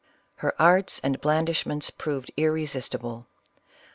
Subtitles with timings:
[0.37, 3.27] Her arts and blandishments proved irresistible.